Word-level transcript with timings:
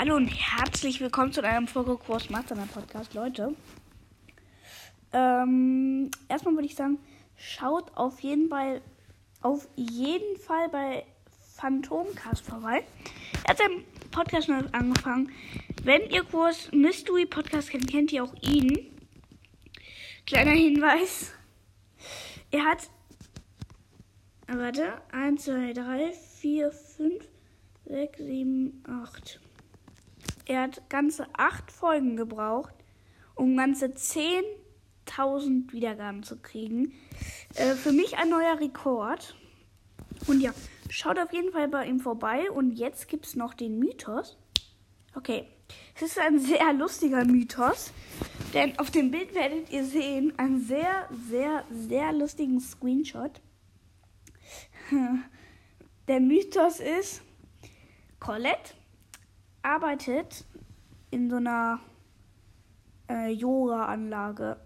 Hallo 0.00 0.16
und 0.16 0.28
herzlich 0.28 0.98
willkommen 1.02 1.30
zu 1.30 1.44
einem 1.44 1.68
Folge 1.68 1.94
Kurs 1.98 2.30
Mastermind 2.30 2.72
Podcast, 2.72 3.12
Leute. 3.12 3.54
Ähm, 5.12 6.10
erstmal 6.26 6.54
würde 6.54 6.64
ich 6.64 6.74
sagen, 6.74 6.98
schaut 7.36 7.94
auf 7.98 8.18
jeden 8.20 8.48
Fall 8.48 8.80
auf 9.42 9.68
jeden 9.76 10.38
Fall 10.38 10.70
bei 10.70 11.04
Phantomcast 11.54 12.46
vorbei. 12.46 12.82
Er 13.44 13.50
hat 13.50 13.58
seinen 13.58 13.84
Podcast 14.10 14.46
schon 14.46 14.72
angefangen. 14.72 15.32
Wenn 15.82 16.08
ihr 16.08 16.24
Kurs 16.24 16.72
Mystery 16.72 17.26
Podcast 17.26 17.68
kennt, 17.68 17.86
kennt 17.86 18.10
ihr 18.10 18.24
auch 18.24 18.34
ihn. 18.40 18.98
Kleiner 20.26 20.52
Hinweis. 20.52 21.34
Er 22.50 22.64
hat. 22.64 22.88
Warte. 24.46 24.94
1, 25.12 25.44
2, 25.44 25.74
3, 25.74 26.12
4, 26.40 26.72
5, 26.72 27.28
6, 27.84 28.18
7, 28.18 28.84
8. 28.88 29.40
Er 30.50 30.62
hat 30.62 30.90
ganze 30.90 31.28
8 31.34 31.70
Folgen 31.70 32.16
gebraucht, 32.16 32.74
um 33.36 33.56
ganze 33.56 33.86
10.000 33.86 35.70
Wiedergaben 35.70 36.24
zu 36.24 36.40
kriegen. 36.40 36.92
Äh, 37.54 37.76
für 37.76 37.92
mich 37.92 38.18
ein 38.18 38.30
neuer 38.30 38.58
Rekord. 38.58 39.36
Und 40.26 40.40
ja, 40.40 40.50
schaut 40.88 41.20
auf 41.20 41.32
jeden 41.32 41.52
Fall 41.52 41.68
bei 41.68 41.86
ihm 41.86 42.00
vorbei. 42.00 42.50
Und 42.50 42.72
jetzt 42.72 43.06
gibt 43.06 43.26
es 43.26 43.36
noch 43.36 43.54
den 43.54 43.78
Mythos. 43.78 44.38
Okay, 45.14 45.46
es 45.94 46.02
ist 46.02 46.18
ein 46.18 46.40
sehr 46.40 46.72
lustiger 46.72 47.24
Mythos. 47.24 47.92
Denn 48.52 48.76
auf 48.80 48.90
dem 48.90 49.12
Bild 49.12 49.32
werdet 49.36 49.70
ihr 49.70 49.84
sehen 49.84 50.36
einen 50.36 50.60
sehr, 50.60 51.08
sehr, 51.28 51.64
sehr 51.70 52.12
lustigen 52.12 52.58
Screenshot. 52.58 53.40
Der 56.08 56.18
Mythos 56.18 56.80
ist, 56.80 57.22
Colette 58.18 58.74
arbeitet 59.62 60.44
in 61.10 61.30
so 61.30 61.36
einer 61.36 61.80
äh, 63.08 63.32
Yoga-Anlage 63.32 64.56